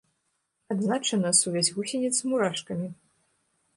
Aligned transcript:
Адзначана 0.75 1.29
сувязь 1.41 1.71
гусеніц 1.77 2.13
з 2.21 2.33
мурашкамі. 2.33 2.87